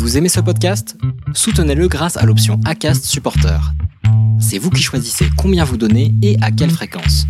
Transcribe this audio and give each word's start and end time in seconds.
Vous 0.00 0.16
aimez 0.16 0.30
ce 0.30 0.40
podcast? 0.40 0.96
Soutenez-le 1.34 1.86
grâce 1.86 2.16
à 2.16 2.24
l'option 2.24 2.58
ACAST 2.64 3.04
Supporter. 3.04 3.60
C'est 4.40 4.56
vous 4.56 4.70
qui 4.70 4.82
choisissez 4.82 5.26
combien 5.36 5.62
vous 5.62 5.76
donnez 5.76 6.14
et 6.22 6.38
à 6.40 6.50
quelle 6.50 6.70
fréquence. 6.70 7.26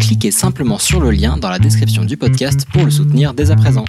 Cliquez 0.00 0.32
simplement 0.32 0.78
sur 0.78 1.00
le 1.00 1.12
lien 1.12 1.36
dans 1.36 1.48
la 1.48 1.60
description 1.60 2.04
du 2.04 2.16
podcast 2.16 2.66
pour 2.72 2.84
le 2.84 2.90
soutenir 2.90 3.32
dès 3.32 3.52
à 3.52 3.56
présent. 3.56 3.84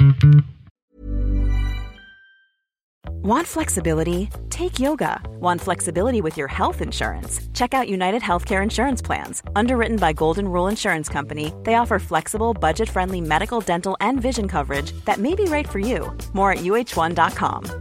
Want 3.23 3.47
flexibility? 3.47 4.29
Take 4.51 4.79
yoga. 4.79 5.19
Want 5.39 5.59
flexibility 5.59 6.21
with 6.21 6.38
your 6.38 6.47
health 6.47 6.79
insurance? 6.79 7.39
Check 7.55 7.73
out 7.73 7.89
United 7.89 8.21
Healthcare 8.21 8.61
Insurance 8.61 9.01
Plans. 9.01 9.41
Underwritten 9.55 9.97
by 9.97 10.13
Golden 10.13 10.47
Rule 10.47 10.67
Insurance 10.67 11.09
Company, 11.09 11.53
they 11.63 11.73
offer 11.73 11.97
flexible, 11.97 12.53
budget 12.53 12.88
friendly 12.88 13.19
medical, 13.19 13.61
dental, 13.61 13.97
and 13.99 14.21
vision 14.21 14.47
coverage 14.47 14.91
that 15.05 15.17
may 15.17 15.33
be 15.33 15.45
right 15.45 15.67
for 15.67 15.79
you. 15.79 16.15
More 16.33 16.51
at 16.51 16.59
uh1.com. 16.59 17.80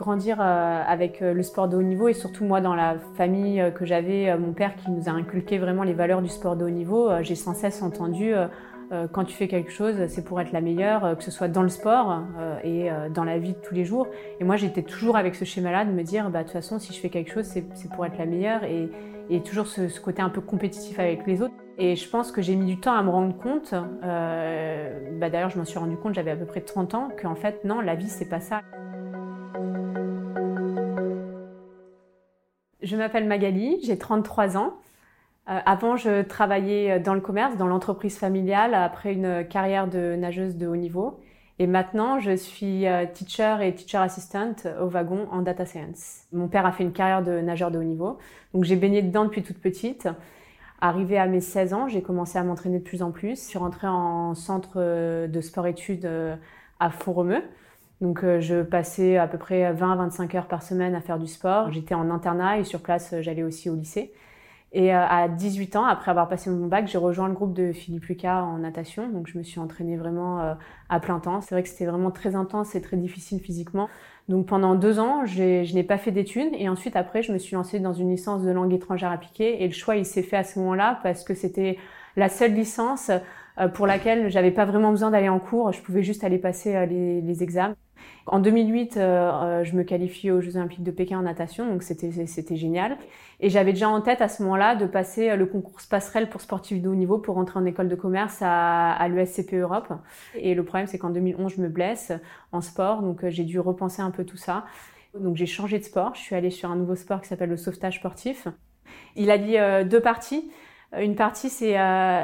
Grandir 0.00 0.38
euh, 0.40 0.82
avec 0.86 1.20
euh, 1.20 1.34
le 1.34 1.42
sport 1.42 1.68
de 1.68 1.76
haut 1.76 1.82
niveau 1.82 2.08
et 2.08 2.14
surtout 2.14 2.44
moi 2.44 2.60
dans 2.60 2.74
la 2.74 2.96
famille 3.16 3.60
euh, 3.60 3.70
que 3.70 3.84
j'avais, 3.84 4.36
mon 4.38 4.52
père 4.52 4.74
qui 4.74 4.90
nous 4.90 5.08
a 5.08 5.12
inculqué 5.12 5.58
vraiment 5.58 5.82
les 5.82 5.92
valeurs 5.92 6.22
du 6.22 6.28
sport 6.28 6.56
de 6.56 6.64
haut 6.64 6.70
niveau, 6.70 7.10
j'ai 7.20 7.34
sans 7.34 7.54
cesse 7.54 7.82
entendu 7.82 8.32
quand 9.12 9.24
tu 9.24 9.36
fais 9.36 9.46
quelque 9.46 9.70
chose, 9.70 9.94
c'est 10.08 10.24
pour 10.24 10.40
être 10.40 10.52
la 10.52 10.60
meilleure, 10.60 11.16
que 11.16 11.22
ce 11.22 11.30
soit 11.30 11.48
dans 11.48 11.62
le 11.62 11.68
sport 11.68 12.22
et 12.64 12.88
dans 13.14 13.24
la 13.24 13.38
vie 13.38 13.52
de 13.52 13.58
tous 13.58 13.74
les 13.74 13.84
jours. 13.84 14.08
Et 14.40 14.44
moi 14.44 14.56
j'étais 14.56 14.82
toujours 14.82 15.16
avec 15.16 15.34
ce 15.34 15.44
schéma-là 15.44 15.84
de 15.84 15.90
me 15.90 16.02
dire, 16.02 16.30
bah, 16.30 16.40
de 16.40 16.44
toute 16.44 16.52
façon 16.52 16.78
si 16.78 16.92
je 16.92 16.98
fais 16.98 17.08
quelque 17.08 17.30
chose, 17.32 17.44
c'est 17.44 17.90
pour 17.94 18.04
être 18.06 18.18
la 18.18 18.26
meilleure 18.26 18.62
et, 18.64 18.90
toujours 19.44 19.66
ce, 19.66 19.88
ce, 19.88 20.00
côté 20.00 20.22
un 20.22 20.30
peu 20.30 20.40
compétitif 20.40 20.98
avec 20.98 21.26
les 21.26 21.42
autres. 21.42 21.54
Et 21.78 21.94
je 21.94 22.08
pense 22.08 22.32
que 22.32 22.42
j'ai 22.42 22.56
mis 22.56 22.66
du 22.66 22.80
temps 22.80 22.94
à 22.94 23.02
me 23.02 23.10
rendre 23.10 23.36
compte, 23.36 23.72
bah, 23.72 25.30
d'ailleurs 25.30 25.50
je 25.50 25.58
m'en 25.58 25.64
suis 25.64 25.78
rendu 25.78 25.96
compte, 25.96 26.14
j'avais 26.14 26.32
à 26.32 26.36
peu 26.36 26.46
près 26.46 26.60
30 26.60 26.94
ans, 26.94 27.08
qu'en 27.20 27.36
fait 27.36 27.64
non, 27.64 27.80
la 27.80 27.94
vie 27.94 28.08
c'est 28.08 28.28
pas 28.28 28.40
ça. 28.40 28.62
Je 32.82 32.96
m'appelle 32.96 33.26
Magali, 33.26 33.78
j'ai 33.84 33.98
33 33.98 34.56
ans. 34.56 34.74
Euh, 35.48 35.58
avant, 35.64 35.96
je 35.96 36.22
travaillais 36.22 36.98
dans 36.98 37.14
le 37.14 37.20
commerce, 37.20 37.56
dans 37.56 37.66
l'entreprise 37.66 38.18
familiale, 38.18 38.74
après 38.74 39.12
une 39.12 39.46
carrière 39.46 39.86
de 39.86 40.16
nageuse 40.16 40.56
de 40.56 40.66
haut 40.66 40.76
niveau. 40.76 41.20
Et 41.58 41.66
maintenant, 41.66 42.18
je 42.18 42.34
suis 42.34 42.86
euh, 42.86 43.04
teacher 43.04 43.56
et 43.60 43.74
teacher 43.74 43.98
assistant 43.98 44.54
au 44.80 44.86
wagon 44.86 45.28
en 45.30 45.42
data 45.42 45.66
science. 45.66 46.22
Mon 46.32 46.48
père 46.48 46.64
a 46.64 46.72
fait 46.72 46.84
une 46.84 46.92
carrière 46.92 47.22
de 47.22 47.40
nageur 47.40 47.70
de 47.70 47.78
haut 47.78 47.84
niveau, 47.84 48.18
donc 48.54 48.64
j'ai 48.64 48.76
baigné 48.76 49.02
dedans 49.02 49.24
depuis 49.24 49.42
toute 49.42 49.58
petite. 49.58 50.08
Arrivé 50.80 51.18
à 51.18 51.26
mes 51.26 51.42
16 51.42 51.74
ans, 51.74 51.86
j'ai 51.86 52.00
commencé 52.00 52.38
à 52.38 52.42
m'entraîner 52.44 52.78
de 52.78 52.84
plus 52.84 53.02
en 53.02 53.10
plus. 53.10 53.36
Je 53.36 53.48
suis 53.48 53.58
rentrée 53.58 53.88
en 53.88 54.34
centre 54.34 54.74
euh, 54.76 55.26
de 55.26 55.40
sport-études 55.42 56.08
à 56.78 56.90
Fourremeux. 56.90 57.42
Donc 58.00 58.24
euh, 58.24 58.40
je 58.40 58.62
passais 58.62 59.18
à 59.18 59.26
peu 59.28 59.36
près 59.38 59.72
20-25 59.74 60.36
heures 60.36 60.46
par 60.46 60.62
semaine 60.62 60.94
à 60.94 61.00
faire 61.00 61.18
du 61.18 61.26
sport. 61.26 61.70
J'étais 61.70 61.94
en 61.94 62.10
internat 62.10 62.58
et 62.58 62.64
sur 62.64 62.80
place, 62.80 63.12
euh, 63.12 63.22
j'allais 63.22 63.42
aussi 63.42 63.68
au 63.68 63.74
lycée. 63.74 64.12
Et 64.72 64.94
euh, 64.94 65.04
à 65.06 65.28
18 65.28 65.76
ans, 65.76 65.84
après 65.84 66.10
avoir 66.10 66.28
passé 66.28 66.48
mon 66.48 66.66
bac, 66.66 66.86
j'ai 66.88 66.96
rejoint 66.96 67.28
le 67.28 67.34
groupe 67.34 67.52
de 67.52 67.72
Philippe 67.72 68.04
Lucas 68.06 68.42
en 68.42 68.58
natation. 68.58 69.08
Donc 69.10 69.26
je 69.26 69.36
me 69.36 69.42
suis 69.42 69.60
entraînée 69.60 69.96
vraiment 69.96 70.56
à 70.88 71.00
plein 71.00 71.18
temps. 71.18 71.40
C'est 71.40 71.56
vrai 71.56 71.62
que 71.64 71.68
c'était 71.68 71.86
vraiment 71.86 72.12
très 72.12 72.36
intense 72.36 72.74
et 72.76 72.80
très 72.80 72.96
difficile 72.96 73.40
physiquement. 73.40 73.88
Donc 74.28 74.46
pendant 74.46 74.76
deux 74.76 75.00
ans, 75.00 75.26
je 75.26 75.74
n'ai 75.74 75.82
pas 75.82 75.98
fait 75.98 76.12
d'études. 76.12 76.52
Et 76.56 76.68
ensuite, 76.68 76.94
après, 76.94 77.24
je 77.24 77.32
me 77.32 77.38
suis 77.38 77.56
lancée 77.56 77.80
dans 77.80 77.92
une 77.92 78.10
licence 78.10 78.44
de 78.44 78.50
langue 78.52 78.72
étrangère 78.72 79.10
appliquée. 79.10 79.64
Et 79.64 79.66
le 79.66 79.74
choix, 79.74 79.96
il 79.96 80.06
s'est 80.06 80.22
fait 80.22 80.36
à 80.36 80.44
ce 80.44 80.60
moment-là 80.60 81.00
parce 81.02 81.24
que 81.24 81.34
c'était 81.34 81.76
la 82.16 82.28
seule 82.28 82.54
licence 82.54 83.10
pour 83.74 83.86
laquelle 83.86 84.30
j'avais 84.30 84.50
pas 84.50 84.64
vraiment 84.64 84.90
besoin 84.90 85.10
d'aller 85.10 85.28
en 85.28 85.38
cours. 85.38 85.72
Je 85.72 85.80
pouvais 85.82 86.02
juste 86.02 86.24
aller 86.24 86.38
passer 86.38 86.86
les, 86.86 87.20
les 87.20 87.42
examens. 87.42 87.76
En 88.26 88.38
2008, 88.38 88.96
euh, 88.96 89.00
euh, 89.00 89.64
je 89.64 89.74
me 89.74 89.82
qualifie 89.82 90.30
aux 90.30 90.40
Jeux 90.40 90.56
Olympiques 90.56 90.82
de 90.82 90.90
Pékin 90.90 91.18
en 91.18 91.22
natation, 91.22 91.66
donc 91.66 91.82
c'était 91.82 92.56
génial. 92.56 92.96
Et 93.40 93.48
j'avais 93.48 93.72
déjà 93.72 93.88
en 93.88 94.00
tête 94.00 94.20
à 94.20 94.28
ce 94.28 94.42
moment-là 94.42 94.76
de 94.76 94.86
passer 94.86 95.30
euh, 95.30 95.36
le 95.36 95.46
concours 95.46 95.80
passerelle 95.88 96.28
pour 96.28 96.40
sportifs 96.40 96.80
de 96.80 96.88
haut 96.88 96.94
niveau 96.94 97.18
pour 97.18 97.36
rentrer 97.36 97.58
en 97.58 97.64
école 97.64 97.88
de 97.88 97.94
commerce 97.94 98.38
à, 98.40 98.92
à 98.92 99.08
l'ESCP 99.08 99.54
Europe. 99.54 99.92
Et 100.34 100.54
le 100.54 100.64
problème, 100.64 100.86
c'est 100.86 100.98
qu'en 100.98 101.10
2011, 101.10 101.54
je 101.56 101.62
me 101.62 101.68
blesse 101.68 102.12
en 102.52 102.60
sport, 102.60 103.02
donc 103.02 103.26
j'ai 103.28 103.44
dû 103.44 103.58
repenser 103.58 104.02
un 104.02 104.10
peu 104.10 104.24
tout 104.24 104.36
ça. 104.36 104.64
Donc 105.18 105.36
j'ai 105.36 105.46
changé 105.46 105.78
de 105.78 105.84
sport, 105.84 106.14
je 106.14 106.20
suis 106.20 106.36
allée 106.36 106.50
sur 106.50 106.70
un 106.70 106.76
nouveau 106.76 106.94
sport 106.94 107.20
qui 107.20 107.28
s'appelle 107.28 107.50
le 107.50 107.56
sauvetage 107.56 107.96
sportif. 107.96 108.46
Il 109.16 109.30
a 109.30 109.38
dit 109.38 109.56
deux 109.88 110.00
parties. 110.00 110.50
Une 110.98 111.14
partie, 111.14 111.50
c'est 111.50 111.76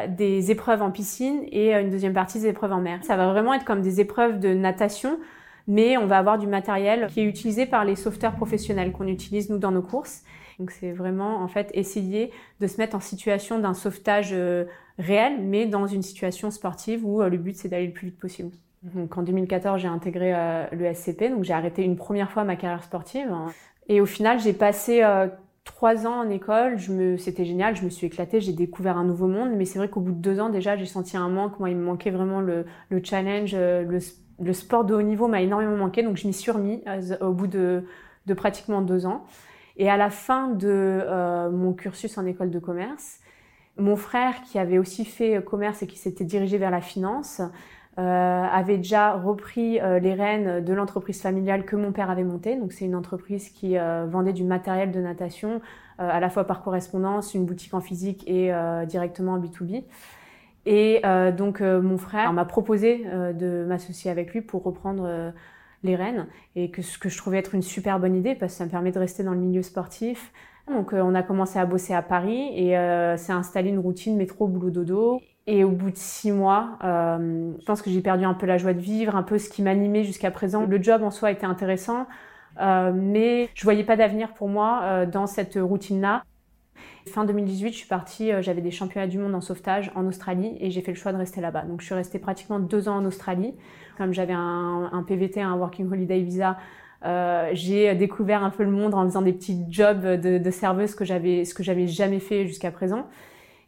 des 0.09 0.50
épreuves 0.50 0.82
en 0.82 0.91
piscine 0.91 1.43
et 1.53 1.72
une 1.75 1.91
deuxième 1.91 2.12
partie, 2.12 2.41
des 2.41 2.49
épreuves 2.49 2.72
en 2.72 2.81
mer. 2.81 2.99
Ça 3.04 3.16
va 3.16 3.31
vraiment 3.31 3.54
être 3.54 3.65
comme 3.65 3.81
des 3.81 4.00
épreuves 4.00 4.41
de 4.41 4.54
natation 4.54 5.19
mais 5.66 5.97
on 5.97 6.06
va 6.06 6.19
avoir 6.19 6.38
du 6.38 6.47
matériel 6.47 7.09
qui 7.09 7.21
est 7.21 7.25
utilisé 7.25 7.66
par 7.66 7.84
les 7.84 7.97
sauveteurs 7.97 8.34
professionnels 8.34 8.93
qu'on 8.93 9.06
utilise 9.06 9.50
nous 9.50 9.59
dans 9.59 9.72
nos 9.72 9.82
courses. 9.82 10.22
Donc 10.59 10.71
c'est 10.71 10.93
vraiment 10.93 11.43
en 11.43 11.49
fait 11.49 11.71
essayer 11.75 12.31
de 12.60 12.66
se 12.66 12.78
mettre 12.78 12.97
en 12.97 13.00
situation 13.00 13.59
d'un 13.59 13.75
sauvetage 13.75 14.31
euh, 14.32 14.65
réel, 14.99 15.38
mais 15.41 15.66
dans 15.66 15.87
une 15.87 16.03
situation 16.03 16.50
sportive 16.50 17.05
où 17.05 17.21
euh, 17.21 17.28
le 17.28 17.37
but 17.37 17.56
c'est 17.56 17.69
d'aller 17.69 17.88
le 17.88 17.93
plus 17.93 18.06
vite 18.09 18.19
possible. 18.19 18.50
Donc 18.94 19.19
en 19.19 19.22
2014 19.22 19.81
j'ai 19.81 19.88
intégré 19.88 20.32
euh, 20.34 20.65
le 20.72 20.94
SCP, 20.94 21.31
donc 21.31 21.44
j'ai 21.44 21.53
arrêté 21.53 21.82
une 21.82 21.97
première 21.97 22.31
fois 22.31 22.44
ma 22.44 22.56
carrière 22.56 22.84
sportive. 22.84 23.28
Et 23.88 24.00
au 24.00 24.06
final 24.06 24.38
j'ai 24.41 24.53
passé 24.53 25.03
trois 25.76 26.06
ans 26.06 26.20
en 26.20 26.31
école, 26.31 26.78
je 26.78 26.92
me, 26.92 27.16
c'était 27.16 27.44
génial, 27.44 27.76
je 27.76 27.84
me 27.84 27.91
suis 27.91 28.06
éclatée, 28.06 28.41
j'ai 28.41 28.53
découvert 28.53 28.97
un 28.97 29.04
nouveau 29.04 29.26
monde, 29.26 29.50
mais 29.56 29.64
c'est 29.64 29.78
vrai 29.78 29.88
qu'au 29.88 30.00
bout 30.00 30.12
de 30.12 30.19
deux 30.19 30.41
ans 30.41 30.48
déjà 30.48 30.76
j'ai 30.76 30.87
senti 30.87 31.16
un 31.16 31.28
manque, 31.28 31.60
moi 31.60 31.70
il 31.70 31.76
me 31.76 31.84
manquait 31.84 32.10
vraiment 32.10 32.41
le, 32.41 32.64
le 32.88 33.00
challenge, 33.04 33.54
le 33.54 34.00
le 34.38 34.53
sport 34.53 34.84
de 34.84 34.94
haut 34.94 35.03
niveau 35.03 35.28
m'a 35.28 35.41
énormément 35.41 35.76
manqué, 35.76 36.03
donc 36.03 36.16
je 36.16 36.26
m'y 36.26 36.32
suis 36.32 36.50
remis 36.50 36.82
euh, 36.87 37.16
au 37.20 37.32
bout 37.32 37.47
de, 37.47 37.84
pratiquement 38.37 38.82
deux 38.82 39.06
ans. 39.06 39.25
Et 39.76 39.91
à 39.91 39.97
la 39.97 40.10
fin 40.10 40.48
de 40.48 40.69
euh, 40.69 41.50
mon 41.50 41.72
cursus 41.75 42.16
en 42.19 42.26
école 42.26 42.50
de 42.50 42.58
commerce, 42.58 43.19
mon 43.78 43.97
frère, 43.97 44.43
qui 44.43 44.58
avait 44.58 44.78
aussi 44.78 45.04
fait 45.04 45.43
commerce 45.44 45.82
et 45.82 45.87
qui 45.87 45.98
s'était 45.98 46.25
dirigé 46.25 46.56
vers 46.56 46.70
la 46.70 46.81
finance, 46.81 47.41
euh, 47.41 47.47
avait 47.96 48.76
déjà 48.76 49.14
repris 49.14 49.78
les 49.78 50.14
rênes 50.14 50.62
de 50.62 50.72
l'entreprise 50.74 51.20
familiale 51.20 51.64
que 51.64 51.76
mon 51.76 51.92
père 51.92 52.10
avait 52.10 52.24
montée. 52.24 52.56
Donc 52.56 52.72
c'est 52.72 52.84
une 52.84 52.94
entreprise 52.94 53.48
qui 53.48 53.76
vendait 53.76 54.34
du 54.34 54.44
matériel 54.44 54.90
de 54.92 55.00
natation, 55.00 55.60
à 55.98 56.20
la 56.20 56.28
fois 56.28 56.44
par 56.44 56.62
correspondance, 56.62 57.34
une 57.34 57.46
boutique 57.46 57.74
en 57.74 57.80
physique 57.80 58.22
et 58.28 58.52
directement 58.86 59.32
en 59.32 59.40
B2B. 59.40 59.84
Et 60.66 61.00
euh, 61.06 61.30
donc 61.30 61.60
euh, 61.60 61.80
mon 61.80 61.96
frère 61.96 62.32
m'a 62.32 62.44
proposé 62.44 63.06
euh, 63.06 63.32
de 63.32 63.64
m'associer 63.66 64.10
avec 64.10 64.34
lui 64.34 64.40
pour 64.40 64.64
reprendre 64.64 65.32
les 65.84 65.94
rênes 65.94 66.26
et 66.56 66.70
que 66.70 66.82
ce 66.82 66.98
que 66.98 67.08
je 67.08 67.16
trouvais 67.16 67.38
être 67.38 67.54
une 67.54 67.62
super 67.62 68.00
bonne 68.00 68.16
idée 68.16 68.34
parce 68.34 68.52
que 68.52 68.58
ça 68.58 68.64
me 68.64 68.70
permet 68.70 68.90
de 68.90 68.98
rester 68.98 69.22
dans 69.22 69.32
le 69.32 69.38
milieu 69.38 69.62
sportif. 69.62 70.32
Donc 70.66 70.92
on 70.92 71.14
a 71.14 71.22
commencé 71.22 71.60
à 71.60 71.66
bosser 71.66 71.94
à 71.94 72.02
Paris 72.02 72.50
et 72.56 72.70
s'est 73.16 73.32
installé 73.32 73.70
une 73.70 73.78
routine 73.78 74.16
métro 74.16 74.48
boulot 74.48 74.70
dodo. 74.70 75.20
Et 75.46 75.62
au 75.62 75.70
bout 75.70 75.90
de 75.90 75.96
six 75.96 76.32
mois, 76.32 76.78
je 76.82 77.64
pense 77.64 77.80
que 77.80 77.90
j'ai 77.90 78.00
perdu 78.00 78.24
un 78.24 78.34
peu 78.34 78.46
la 78.46 78.58
joie 78.58 78.74
de 78.74 78.80
vivre, 78.80 79.14
un 79.14 79.22
peu 79.22 79.38
ce 79.38 79.48
qui 79.48 79.62
m'animait 79.62 80.02
jusqu'à 80.02 80.30
présent. 80.30 80.66
Le 80.66 80.82
job 80.82 81.02
en 81.04 81.12
soi 81.12 81.30
était 81.30 81.46
intéressant, 81.46 82.08
mais 82.58 83.48
je 83.54 83.62
voyais 83.62 83.84
pas 83.84 83.96
d'avenir 83.96 84.34
pour 84.34 84.48
moi 84.48 85.06
dans 85.06 85.28
cette 85.28 85.54
routine-là. 85.54 86.25
Fin 87.08 87.25
2018, 87.25 87.72
je 87.72 87.76
suis 87.78 87.87
partie, 87.87 88.32
euh, 88.32 88.43
j'avais 88.43 88.60
des 88.60 88.72
championnats 88.72 89.06
du 89.06 89.19
monde 89.19 89.34
en 89.34 89.40
sauvetage 89.40 89.93
en 89.94 90.06
Australie 90.06 90.56
et 90.60 90.70
j'ai 90.70 90.81
fait 90.81 90.90
le 90.90 90.96
choix 90.96 91.12
de 91.12 91.16
rester 91.16 91.40
là-bas. 91.40 91.62
Donc 91.62 91.81
je 91.81 91.87
suis 91.87 91.94
restée 91.94 92.19
pratiquement 92.19 92.58
deux 92.58 92.88
ans 92.88 92.96
en 92.96 93.04
Australie. 93.04 93.54
Comme 93.96 94.12
j'avais 94.12 94.32
un, 94.34 95.04
PVT, 95.06 95.40
un 95.40 95.54
Working 95.54 95.90
Holiday 95.90 96.20
Visa, 96.20 96.58
euh, 97.04 97.50
j'ai 97.52 97.94
découvert 97.94 98.42
un 98.42 98.50
peu 98.50 98.64
le 98.64 98.70
monde 98.70 98.94
en 98.94 99.04
faisant 99.04 99.22
des 99.22 99.32
petits 99.32 99.64
jobs 99.70 100.04
de, 100.04 100.50
serveuse 100.50 100.94
que 100.94 101.04
j'avais, 101.04 101.44
ce 101.44 101.54
que 101.54 101.62
j'avais 101.62 101.87
jamais 101.87 102.19
fait 102.19 102.46
jusqu'à 102.46 102.72
présent. 102.72 103.06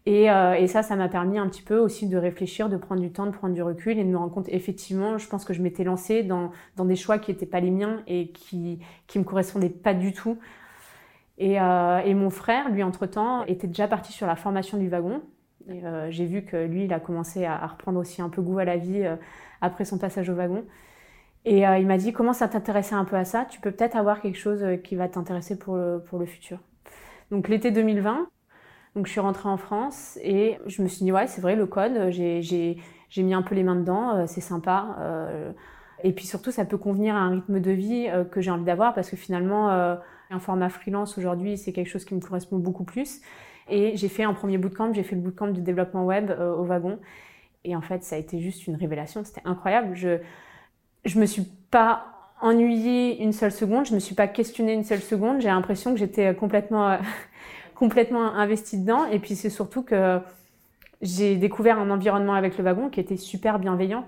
Et, 0.08 0.31
euh, 0.31 0.55
et, 0.55 0.69
ça, 0.69 0.82
ça 0.82 0.96
m'a 0.96 1.10
permis 1.10 1.37
un 1.38 1.46
petit 1.50 1.60
peu 1.60 1.76
aussi 1.78 2.08
de 2.08 2.16
réfléchir, 2.16 2.70
de 2.70 2.78
prendre 2.78 3.02
du 3.02 3.12
temps, 3.12 3.26
de 3.26 3.31
prendre 3.31 3.52
du 3.52 3.62
recul 3.62 3.99
et 3.99 4.05
de 4.05 4.08
me 4.08 4.16
rendre 4.16 4.32
compte, 4.32 4.49
effectivement, 4.49 5.19
je 5.19 5.28
pense 5.28 5.44
que 5.44 5.52
je 5.52 5.60
m'étais 5.60 5.84
lancée 5.84 6.22
dans, 6.22 6.50
des 6.78 6.96
choix 6.96 7.19
qui 7.19 7.31
n'étaient 7.31 7.44
pas 7.44 7.60
les 7.60 7.70
miens 7.70 8.02
et 8.06 8.28
qui 8.28 8.78
qui 9.06 9.19
me 9.19 9.25
correspondaient 9.25 9.69
pas 9.69 9.93
du 9.93 10.14
tout 10.14 10.38
et, 11.37 11.60
euh, 11.60 11.99
et, 12.00 12.14
mon 12.14 12.31
frère, 12.31 12.70
lui, 12.70 12.82
entre-temps, 12.82 13.44
était 13.44 13.66
déjà 13.66 13.87
parti 13.87 14.12
sur 14.12 14.26
la 14.26 14.34
formation 14.34 14.78
du 14.78 14.88
wagon. 14.88 15.20
Euh, 15.69 16.10
J'ai 16.10 16.25
vu 16.25 16.43
que 16.43 16.56
lui, 16.56 16.84
il 16.87 16.93
a 16.94 17.00
commencé 17.00 17.44
à, 17.44 17.62
à, 17.62 17.66
reprendre 17.66 18.00
aussi 18.00 18.22
un 18.22 18.31
peu 18.31 18.40
goût 18.40 18.58
à 18.60 18.64
la 18.64 18.78
vie 18.78 19.05
après 19.60 19.84
son 19.84 19.99
passage 19.99 20.31
au 20.31 20.34
wagon. 20.34 20.64
Et 21.44 21.60
il 21.62 21.87
m'a 21.87 21.99
dit 21.99 22.12
comment 22.14 22.32
ça 22.32 22.49
t'intéressait 22.49 22.94
un 22.94 23.05
peu 23.05 23.16
à 23.16 23.26
ça? 23.26 23.44
Tu 23.50 23.60
peux 23.60 23.72
peut-être 23.72 23.96
avoir 23.96 24.22
quelque 24.22 24.38
chose 24.38 24.64
qui 24.84 24.96
va 24.96 25.08
t'intéresser 25.08 25.58
pour 25.58 25.76
le 25.76 26.26
futur. 26.26 26.60
Donc 27.31 27.49
l'été 27.49 27.70
2020, 27.70 28.28
donc 28.98 29.06
je 29.06 29.12
suis 29.12 29.20
rentrée 29.20 29.48
en 29.48 29.56
France 29.56 30.18
et 30.22 30.58
je 30.66 30.82
me 30.82 30.88
suis 30.88 31.04
dit 31.04 31.12
ouais 31.12 31.26
c'est 31.26 31.40
vrai 31.40 31.56
le 31.56 31.66
code, 31.66 32.10
j'ai 32.10 32.76
mis 33.16 33.32
un 33.32 33.42
peu 33.42 33.54
les 33.54 33.62
mains 33.62 33.76
dedans, 33.76 34.26
c'est 34.26 34.40
sympa. 34.40 34.98
et 36.02 36.12
puis 36.12 36.26
surtout 36.26 36.50
ça 36.50 36.64
peut 36.64 36.78
convenir 36.78 37.14
à 37.14 37.20
un 37.20 37.30
rythme 37.30 37.60
de 37.60 37.70
vie 37.70 38.08
que 38.30 38.40
j'ai 38.40 38.50
envie 38.50 38.64
d'avoir 38.64 38.92
parce 38.94 39.08
que 39.08 39.16
finalement 39.16 39.70
un 39.70 40.40
format 40.40 40.68
freelance 40.68 41.16
aujourd'hui 41.16 41.56
c'est 41.56 41.72
quelque 41.72 41.88
chose 41.88 42.04
qui 42.04 42.14
me 42.14 42.20
correspond 42.20 42.58
beaucoup 42.58 42.84
plus. 42.84 43.20
Et 43.68 43.96
j'ai 43.96 44.08
fait 44.08 44.22
un 44.22 44.34
premier 44.34 44.58
bootcamp, 44.58 44.92
j'ai 44.92 45.02
fait 45.02 45.14
le 45.14 45.20
bootcamp 45.20 45.48
du 45.48 45.60
développement 45.60 46.04
web 46.04 46.30
euh, 46.30 46.54
au 46.54 46.64
wagon. 46.64 46.98
Et 47.64 47.76
en 47.76 47.82
fait, 47.82 48.02
ça 48.02 48.16
a 48.16 48.18
été 48.18 48.40
juste 48.40 48.66
une 48.66 48.76
révélation, 48.76 49.24
c'était 49.24 49.42
incroyable. 49.44 49.94
Je 49.94 50.18
je 51.04 51.18
me 51.20 51.26
suis 51.26 51.44
pas 51.70 52.06
ennuyée 52.40 53.22
une 53.22 53.32
seule 53.32 53.52
seconde, 53.52 53.86
je 53.86 53.94
me 53.94 53.98
suis 53.98 54.14
pas 54.14 54.26
questionnée 54.26 54.74
une 54.74 54.84
seule 54.84 55.00
seconde. 55.00 55.40
J'ai 55.40 55.48
l'impression 55.48 55.92
que 55.92 55.98
j'étais 55.98 56.34
complètement 56.34 56.98
complètement 57.78 58.34
investie 58.34 58.78
dedans. 58.78 59.06
Et 59.06 59.19
puis 59.19 59.36
c'est 59.36 59.50
surtout 59.50 59.82
que 59.82 60.20
j'ai 61.00 61.36
découvert 61.36 61.78
un 61.78 61.90
environnement 61.90 62.34
avec 62.34 62.58
le 62.58 62.64
wagon 62.64 62.88
qui 62.88 63.00
était 63.00 63.16
super 63.16 63.58
bienveillant. 63.58 64.04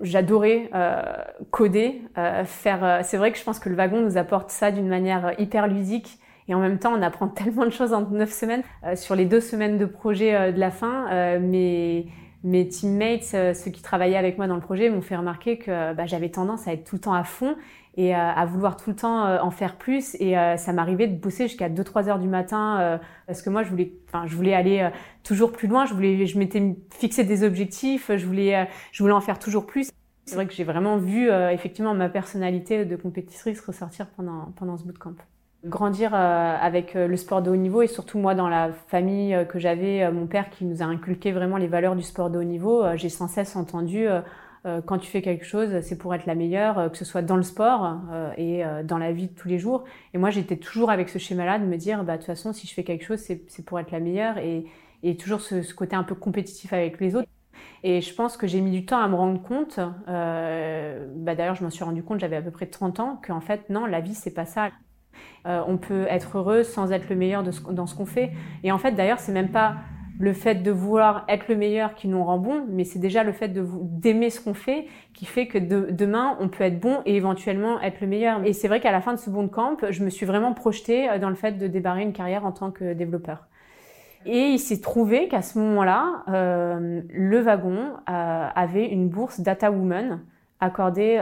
J'adorais 0.00 0.70
euh, 0.74 1.02
coder, 1.50 2.02
euh, 2.18 2.44
faire. 2.44 2.84
Euh, 2.84 3.00
c'est 3.02 3.16
vrai 3.16 3.32
que 3.32 3.38
je 3.38 3.44
pense 3.44 3.58
que 3.58 3.68
le 3.68 3.76
wagon 3.76 4.00
nous 4.02 4.18
apporte 4.18 4.50
ça 4.50 4.70
d'une 4.70 4.88
manière 4.88 5.34
hyper 5.38 5.66
ludique 5.68 6.18
et 6.46 6.54
en 6.54 6.58
même 6.58 6.78
temps, 6.78 6.92
on 6.94 7.00
apprend 7.00 7.28
tellement 7.28 7.64
de 7.64 7.70
choses 7.70 7.94
en 7.94 8.02
neuf 8.02 8.32
semaines. 8.32 8.62
Sur 8.96 9.14
les 9.14 9.24
deux 9.24 9.40
semaines 9.40 9.78
de 9.78 9.86
projet 9.86 10.52
de 10.52 10.60
la 10.60 10.70
fin, 10.70 11.38
mes, 11.38 12.06
mes 12.44 12.68
teammates, 12.68 13.54
ceux 13.54 13.70
qui 13.70 13.82
travaillaient 13.82 14.16
avec 14.16 14.36
moi 14.36 14.46
dans 14.46 14.54
le 14.54 14.60
projet, 14.60 14.90
m'ont 14.90 15.02
fait 15.02 15.16
remarquer 15.16 15.58
que 15.58 15.94
bah, 15.94 16.06
j'avais 16.06 16.28
tendance 16.28 16.68
à 16.68 16.72
être 16.72 16.84
tout 16.84 16.96
le 16.96 17.00
temps 17.00 17.14
à 17.14 17.24
fond 17.24 17.56
et 17.96 18.14
à 18.14 18.44
vouloir 18.44 18.76
tout 18.76 18.90
le 18.90 18.96
temps 18.96 19.42
en 19.42 19.50
faire 19.50 19.76
plus. 19.76 20.14
Et 20.20 20.34
ça 20.56 20.72
m'arrivait 20.72 21.06
de 21.06 21.16
bosser 21.16 21.48
jusqu'à 21.48 21.68
2-3 21.68 22.08
heures 22.08 22.18
du 22.18 22.28
matin 22.28 23.00
parce 23.26 23.40
que 23.40 23.50
moi, 23.50 23.62
je 23.62 23.70
voulais, 23.70 23.92
enfin, 24.08 24.26
je 24.26 24.34
voulais 24.36 24.52
aller 24.52 24.88
toujours 25.22 25.52
plus 25.52 25.68
loin. 25.68 25.86
Je 25.86 25.94
voulais, 25.94 26.26
je 26.26 26.38
m'étais 26.38 26.76
fixé 26.90 27.24
des 27.24 27.44
objectifs. 27.44 28.10
Je 28.14 28.26
voulais, 28.26 28.68
je 28.92 29.02
voulais 29.02 29.14
en 29.14 29.20
faire 29.20 29.38
toujours 29.38 29.64
plus. 29.64 29.90
C'est 30.26 30.34
vrai 30.34 30.46
que 30.46 30.52
j'ai 30.52 30.64
vraiment 30.64 30.96
vu 30.96 31.30
effectivement 31.30 31.94
ma 31.94 32.08
personnalité 32.08 32.84
de 32.84 32.96
compétitrice 32.96 33.60
ressortir 33.60 34.08
pendant 34.10 34.52
pendant 34.56 34.76
ce 34.76 34.84
bootcamp 34.84 35.14
grandir 35.64 36.14
euh, 36.14 36.56
avec 36.60 36.94
euh, 36.96 37.06
le 37.06 37.16
sport 37.16 37.42
de 37.42 37.50
haut 37.50 37.56
niveau 37.56 37.82
et 37.82 37.86
surtout 37.86 38.18
moi 38.18 38.34
dans 38.34 38.48
la 38.48 38.72
famille 38.72 39.34
euh, 39.34 39.44
que 39.44 39.58
j'avais, 39.58 40.10
mon 40.10 40.26
père 40.26 40.50
qui 40.50 40.64
nous 40.64 40.82
a 40.82 40.84
inculqué 40.84 41.32
vraiment 41.32 41.56
les 41.56 41.68
valeurs 41.68 41.96
du 41.96 42.02
sport 42.02 42.30
de 42.30 42.38
haut 42.38 42.44
niveau, 42.44 42.84
j'ai 42.96 43.08
sans 43.08 43.28
cesse 43.28 43.56
entendu 43.56 44.06
quand 44.86 44.98
tu 44.98 45.10
fais 45.10 45.20
quelque 45.20 45.44
chose, 45.44 45.80
c'est 45.82 45.98
pour 45.98 46.14
être 46.14 46.24
la 46.24 46.34
meilleure, 46.34 46.90
que 46.90 46.96
ce 46.96 47.04
soit 47.04 47.20
dans 47.20 47.36
le 47.36 47.42
sport 47.42 47.98
et 48.38 48.62
dans 48.84 48.96
la 48.96 49.12
vie 49.12 49.28
de 49.28 49.34
tous 49.34 49.46
les 49.46 49.58
jours. 49.58 49.84
Et 50.14 50.18
moi, 50.18 50.30
j'étais 50.30 50.56
toujours 50.56 50.90
avec 50.90 51.10
ce 51.10 51.18
schéma-là 51.18 51.58
de 51.58 51.64
me 51.64 51.76
dire, 51.76 52.02
bah, 52.02 52.14
de 52.14 52.18
toute 52.18 52.26
façon, 52.26 52.54
si 52.54 52.66
je 52.66 52.72
fais 52.72 52.82
quelque 52.82 53.04
chose, 53.04 53.18
c'est 53.18 53.64
pour 53.66 53.78
être 53.78 53.90
la 53.90 54.00
meilleure 54.00 54.38
et, 54.38 54.64
et 55.02 55.16
toujours 55.16 55.42
ce, 55.42 55.62
ce, 55.62 55.74
côté 55.74 55.96
un 55.96 56.02
peu 56.02 56.14
compétitif 56.14 56.72
avec 56.72 56.98
les 56.98 57.14
autres. 57.14 57.28
Et 57.82 58.00
je 58.00 58.14
pense 58.14 58.36
que 58.36 58.46
j'ai 58.46 58.60
mis 58.62 58.70
du 58.70 58.86
temps 58.86 58.98
à 58.98 59.08
me 59.08 59.14
rendre 59.14 59.42
compte, 59.42 59.78
euh, 60.08 61.06
bah 61.16 61.34
d'ailleurs 61.34 61.54
je 61.54 61.62
m'en 61.62 61.70
suis 61.70 61.84
rendu 61.84 62.02
compte, 62.02 62.18
j'avais 62.18 62.36
à 62.36 62.42
peu 62.42 62.50
près 62.50 62.66
30 62.66 63.00
ans, 63.00 63.20
qu'en 63.24 63.40
fait 63.40 63.68
non, 63.68 63.84
la 63.86 64.00
vie 64.00 64.14
c'est 64.14 64.32
pas 64.32 64.46
ça. 64.46 64.70
Euh, 65.46 65.60
on 65.66 65.76
peut 65.76 66.06
être 66.08 66.38
heureux 66.38 66.62
sans 66.62 66.92
être 66.92 67.08
le 67.10 67.16
meilleur 67.16 67.42
dans 67.42 67.86
ce 67.86 67.94
qu'on 67.94 68.06
fait. 68.06 68.32
Et 68.62 68.72
en 68.72 68.78
fait, 68.78 68.92
d'ailleurs, 68.92 69.18
c'est 69.18 69.32
même 69.32 69.50
pas 69.50 69.76
le 70.18 70.32
fait 70.32 70.56
de 70.56 70.70
vouloir 70.70 71.24
être 71.28 71.48
le 71.48 71.56
meilleur 71.56 71.94
qui 71.94 72.08
nous 72.08 72.22
rend 72.22 72.38
bon, 72.38 72.64
mais 72.68 72.84
c'est 72.84 72.98
déjà 72.98 73.24
le 73.24 73.32
fait 73.32 73.48
d'aimer 73.48 74.30
ce 74.30 74.40
qu'on 74.40 74.54
fait 74.54 74.86
qui 75.12 75.26
fait 75.26 75.46
que 75.46 75.58
demain 75.58 76.36
on 76.40 76.48
peut 76.48 76.62
être 76.64 76.78
bon 76.78 77.00
et 77.04 77.16
éventuellement 77.16 77.80
être 77.80 78.00
le 78.00 78.06
meilleur. 78.06 78.44
Et 78.44 78.52
c'est 78.52 78.68
vrai 78.68 78.80
qu'à 78.80 78.92
la 78.92 79.00
fin 79.00 79.12
de 79.12 79.18
ce 79.18 79.28
bon 79.28 79.48
camp, 79.48 79.76
je 79.90 80.04
me 80.04 80.10
suis 80.10 80.26
vraiment 80.26 80.52
projetée 80.54 81.10
euh, 81.10 81.18
dans 81.18 81.30
le 81.30 81.34
fait 81.34 81.52
de 81.52 81.66
débarrer 81.66 82.02
une 82.02 82.12
carrière 82.12 82.46
en 82.46 82.52
tant 82.52 82.70
que 82.70 82.92
développeur. 82.92 83.46
Et 84.26 84.46
il 84.46 84.58
s'est 84.58 84.80
trouvé 84.80 85.28
qu'à 85.28 85.42
ce 85.42 85.58
moment-là, 85.58 86.22
euh, 86.28 87.02
le 87.10 87.40
wagon 87.40 87.92
avait 88.06 88.86
une 88.86 89.10
bourse 89.10 89.40
Data 89.40 89.70
Woman 89.70 90.22
accordée 90.60 91.18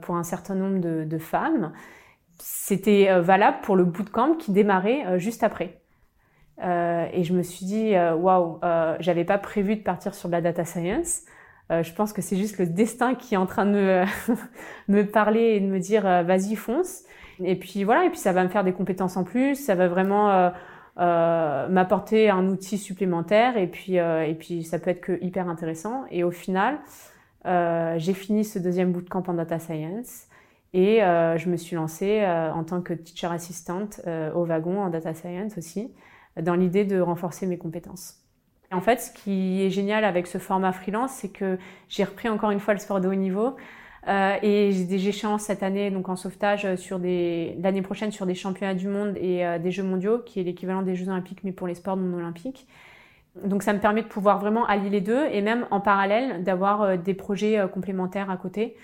pour 0.00 0.16
un 0.16 0.22
certain 0.22 0.54
nombre 0.54 0.78
de 0.80 1.18
femmes 1.18 1.72
c'était 2.38 3.08
euh, 3.10 3.20
valable 3.20 3.58
pour 3.62 3.76
le 3.76 3.84
bootcamp 3.84 4.34
qui 4.34 4.52
démarrait 4.52 5.04
euh, 5.06 5.18
juste 5.18 5.42
après. 5.42 5.80
Euh, 6.62 7.06
et 7.12 7.24
je 7.24 7.34
me 7.34 7.42
suis 7.42 7.66
dit, 7.66 7.94
waouh, 7.94 8.58
j'avais 8.98 9.24
pas 9.24 9.38
prévu 9.38 9.76
de 9.76 9.82
partir 9.82 10.14
sur 10.14 10.28
la 10.28 10.40
data 10.40 10.64
science. 10.64 11.22
je 11.70 11.92
pense 11.92 12.12
que 12.12 12.20
c'est 12.20 12.36
juste 12.36 12.58
le 12.58 12.66
destin 12.66 13.14
qui 13.14 13.34
est 13.34 13.36
en 13.36 13.46
train 13.46 13.64
de 13.64 13.70
me, 13.70 14.04
me 14.88 15.02
parler 15.06 15.40
et 15.40 15.60
de 15.60 15.66
me 15.66 15.78
dire, 15.78 16.02
vas-y, 16.02 16.56
fonce. 16.56 17.04
Et 17.44 17.54
puis 17.54 17.84
voilà, 17.84 18.06
et 18.06 18.10
puis 18.10 18.18
ça 18.18 18.32
va 18.32 18.42
me 18.42 18.48
faire 18.48 18.64
des 18.64 18.72
compétences 18.72 19.16
en 19.16 19.22
plus, 19.22 19.54
ça 19.54 19.76
va 19.76 19.86
vraiment 19.86 20.50
m'apporter 20.96 22.28
un 22.28 22.48
outil 22.48 22.76
supplémentaire, 22.76 23.56
et 23.56 23.68
puis, 23.68 23.94
et 23.94 24.36
puis 24.36 24.64
ça 24.64 24.80
peut 24.80 24.90
être 24.90 25.00
que 25.00 25.22
hyper 25.22 25.48
intéressant. 25.48 26.06
Et 26.10 26.24
au 26.24 26.32
final, 26.32 26.80
j'ai 27.44 28.14
fini 28.14 28.44
ce 28.44 28.58
deuxième 28.58 28.90
bootcamp 28.90 29.22
en 29.28 29.34
data 29.34 29.60
science. 29.60 30.27
Et 30.74 31.02
euh, 31.02 31.38
je 31.38 31.48
me 31.48 31.56
suis 31.56 31.76
lancée 31.76 32.20
euh, 32.20 32.52
en 32.52 32.62
tant 32.64 32.82
que 32.82 32.92
teacher 32.92 33.28
assistant 33.28 33.88
euh, 34.06 34.32
au 34.32 34.44
wagon 34.44 34.80
en 34.80 34.90
data 34.90 35.14
science 35.14 35.56
aussi, 35.56 35.92
dans 36.40 36.54
l'idée 36.54 36.84
de 36.84 37.00
renforcer 37.00 37.46
mes 37.46 37.58
compétences. 37.58 38.16
En 38.70 38.82
fait, 38.82 39.00
ce 39.00 39.10
qui 39.10 39.62
est 39.62 39.70
génial 39.70 40.04
avec 40.04 40.26
ce 40.26 40.36
format 40.36 40.72
freelance, 40.72 41.12
c'est 41.12 41.30
que 41.30 41.58
j'ai 41.88 42.04
repris 42.04 42.28
encore 42.28 42.50
une 42.50 42.60
fois 42.60 42.74
le 42.74 42.80
sport 42.80 43.00
de 43.00 43.08
haut 43.08 43.14
niveau. 43.14 43.56
et 44.06 44.70
j'ai 44.72 44.84
des 44.84 45.08
échéances 45.08 45.44
cette 45.44 45.62
année, 45.62 45.90
donc 45.90 46.10
en 46.10 46.16
sauvetage, 46.16 46.74
sur 46.76 46.98
des 46.98 47.56
l'année 47.62 47.80
prochaine 47.80 48.12
sur 48.12 48.26
des 48.26 48.34
championnats 48.34 48.74
du 48.74 48.86
monde 48.86 49.16
et 49.16 49.42
des 49.58 49.70
Jeux 49.70 49.84
mondiaux, 49.84 50.18
qui 50.18 50.38
est 50.40 50.42
l'équivalent 50.42 50.82
des 50.82 50.96
Jeux 50.96 51.08
olympiques, 51.08 51.44
mais 51.44 51.52
pour 51.52 51.66
les 51.66 51.74
sports 51.74 51.96
non 51.96 52.18
olympiques. 52.18 52.68
Donc 53.42 53.62
ça 53.62 53.72
me 53.72 53.80
permet 53.80 54.02
de 54.02 54.08
pouvoir 54.08 54.38
vraiment 54.38 54.66
allier 54.66 54.90
les 54.90 55.00
deux 55.00 55.26
et 55.32 55.40
même 55.40 55.66
en 55.70 55.80
parallèle 55.80 56.44
d'avoir 56.44 56.98
des 56.98 57.14
projets 57.14 57.66
complémentaires 57.72 58.28
à 58.28 58.36
côté. 58.36 58.76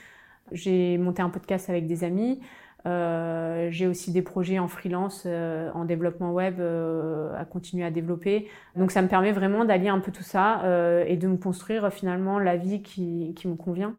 J'ai 0.55 0.97
monté 0.99 1.21
un 1.21 1.29
podcast 1.29 1.69
avec 1.69 1.87
des 1.87 2.05
amis. 2.05 2.41
Euh, 2.87 3.69
j'ai 3.71 3.87
aussi 3.87 4.13
des 4.13 4.23
projets 4.23 4.59
en 4.59 4.69
freelance, 4.69 5.25
euh, 5.27 5.71
en 5.73 5.85
développement 5.85 6.33
web 6.33 6.61
euh, 6.61 7.35
à 7.37 7.45
continuer 7.45 7.85
à 7.85 7.91
développer. 7.91 8.49
Donc 8.77 8.91
ça 8.91 9.03
me 9.03 9.09
permet 9.09 9.33
vraiment 9.33 9.65
d'allier 9.65 9.89
un 9.89 10.01
peu 10.01 10.13
tout 10.13 10.23
ça 10.23 10.63
et 11.07 11.17
de 11.17 11.29
me 11.29 11.37
construire 11.37 11.93
finalement 11.93 12.39
la 12.39 12.57
vie 12.57 12.83
qui, 12.83 13.35
qui 13.37 13.49
me 13.49 13.57
convient. 13.57 13.97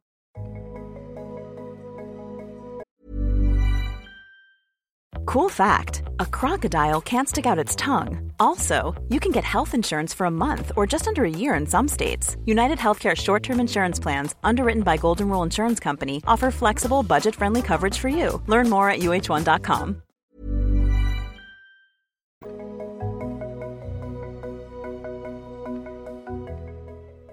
Cool 5.25 5.49
fact 5.49 6.04
a 6.19 6.25
crocodile 6.25 7.01
can't 7.01 7.27
stick 7.27 7.45
out 7.45 7.59
its 7.59 7.75
tongue. 7.75 8.31
Also, 8.39 8.93
you 9.09 9.19
can 9.19 9.31
get 9.31 9.43
health 9.43 9.73
insurance 9.73 10.13
for 10.13 10.25
a 10.27 10.31
month 10.31 10.71
or 10.75 10.85
just 10.85 11.07
under 11.07 11.23
a 11.23 11.29
year 11.29 11.55
in 11.55 11.65
some 11.65 11.87
states. 11.87 12.37
United 12.45 12.77
Healthcare 12.77 13.15
short 13.15 13.43
term 13.43 13.59
insurance 13.59 13.99
plans, 13.99 14.35
underwritten 14.43 14.83
by 14.83 14.97
Golden 14.97 15.29
Rule 15.29 15.43
Insurance 15.43 15.79
Company, 15.79 16.21
offer 16.27 16.51
flexible, 16.51 17.03
budget 17.03 17.35
friendly 17.35 17.61
coverage 17.61 17.97
for 17.97 18.09
you. 18.09 18.41
Learn 18.47 18.69
more 18.69 18.89
at 18.89 18.99
uh1.com. 18.99 20.01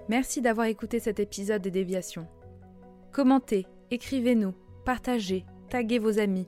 Merci 0.09 0.41
d'avoir 0.41 0.67
écouté 0.67 0.99
cet 0.99 1.19
épisode 1.19 1.61
des 1.61 1.71
Déviations. 1.71 2.27
Commentez, 3.11 3.65
écrivez-nous, 3.89 4.53
partagez, 4.85 5.45
taguez 5.69 5.97
vos 5.97 6.19
amis. 6.19 6.47